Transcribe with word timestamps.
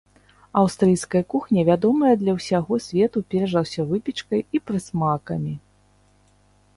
Аўстрыйская 0.59 1.19
кухня 1.33 1.65
вядомая 1.67 2.13
для 2.21 2.33
ўсяго 2.37 2.79
свету 2.87 3.23
перш 3.33 3.49
за 3.57 3.61
ўсё 3.65 3.81
выпечкай 3.91 4.41
і 4.57 4.63
прысмакамі. 4.71 5.53